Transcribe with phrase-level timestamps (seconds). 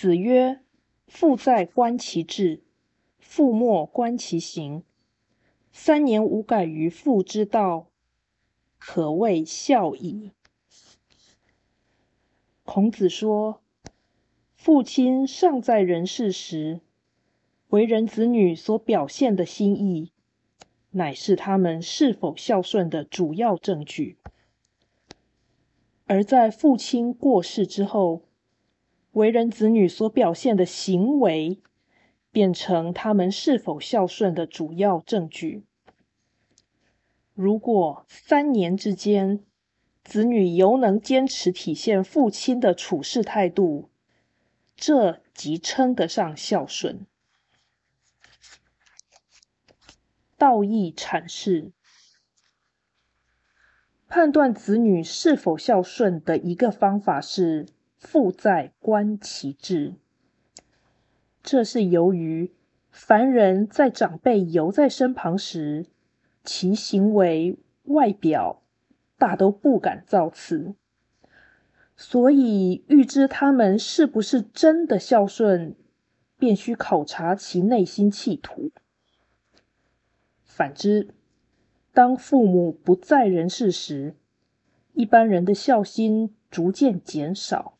[0.00, 0.60] 子曰
[1.06, 2.62] ：“父在，观其志；
[3.18, 4.82] 父莫，观其行。
[5.72, 7.90] 三年无改于父之道，
[8.78, 10.30] 可谓孝矣。”
[12.64, 13.60] 孔子说，
[14.54, 16.80] 父亲尚在人世时，
[17.68, 20.12] 为人子女所表现的心意，
[20.92, 24.16] 乃是他们是否孝顺的主要证据；
[26.06, 28.22] 而在父亲过世之后，
[29.12, 31.60] 为人子女所表现的行为，
[32.30, 35.64] 变成他们是否孝顺的主要证据。
[37.34, 39.44] 如果三年之间，
[40.04, 43.90] 子女犹能坚持体现父亲的处事态度，
[44.76, 47.04] 这即称得上孝顺。
[50.38, 51.72] 道义阐释，
[54.06, 57.66] 判断子女是否孝顺的一个方法是。
[58.00, 59.94] 父在，观其志。
[61.42, 62.50] 这是由于
[62.90, 65.86] 凡人在长辈犹在身旁时，
[66.42, 68.62] 其行为外表
[69.18, 70.74] 大都不敢造次，
[71.94, 75.76] 所以欲知他们是不是真的孝顺，
[76.38, 78.72] 便需考察其内心企图。
[80.42, 81.14] 反之，
[81.92, 84.14] 当父母不在人世时，
[84.94, 87.76] 一般人的孝心逐渐减少。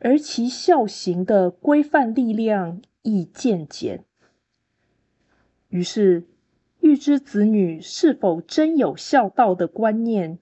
[0.00, 4.04] 而其孝行的规范力量亦渐减，
[5.68, 6.26] 于是
[6.80, 10.38] 欲知子女是否真有孝道的观念，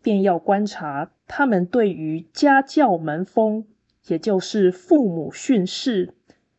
[0.00, 3.66] 便要观察他们对于家教门风，
[4.06, 6.14] 也就是父母训示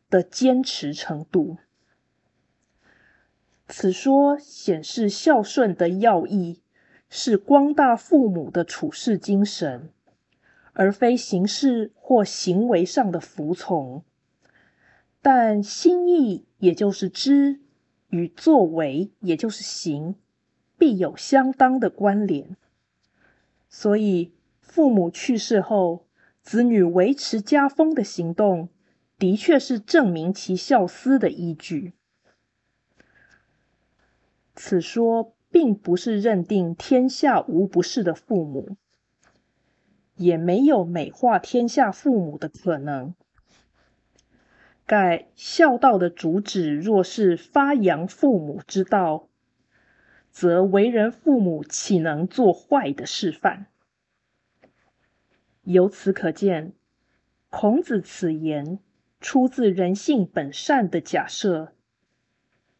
[0.08, 1.56] 的坚持程度。
[3.66, 6.62] 此说显示孝顺的要义
[7.10, 9.90] 是光大父母的处世精神。
[10.78, 14.04] 而非形式或行为上的服从，
[15.20, 17.58] 但心意也就是知
[18.10, 20.14] 与作为也就是行，
[20.78, 22.56] 必有相当的关联。
[23.68, 26.06] 所以，父母去世后，
[26.42, 28.68] 子女维持家风的行动，
[29.18, 31.94] 的确是证明其孝思的依据。
[34.54, 38.76] 此说并不是认定天下无不是的父母。
[40.18, 43.14] 也没有美化天下父母的可能。
[44.84, 49.28] 盖孝道的主旨若是发扬父母之道，
[50.30, 53.66] 则为人父母岂能做坏的示范？
[55.62, 56.72] 由此可见，
[57.50, 58.78] 孔子此言
[59.20, 61.74] 出自人性本善的假设，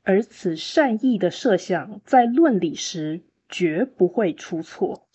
[0.02, 5.07] 而此善意的设想在论理时绝不会出错。